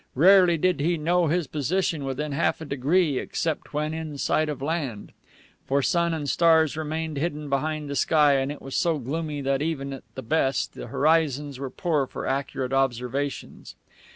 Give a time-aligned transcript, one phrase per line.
[0.15, 4.59] Rarely did he know his position within half a degree, except when in sight of
[4.59, 5.11] land;
[5.67, 9.61] for sun and stars remained hidden behind the sky, and it was so gloomy that
[9.61, 13.75] even at the best the horizons were poor for accurate observations.